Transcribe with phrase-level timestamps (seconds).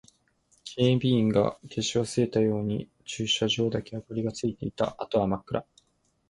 [0.63, 4.95] 警備員が消し忘れたように駐輪場だけ明かりがついていた。
[4.97, 5.63] あとは真っ暗。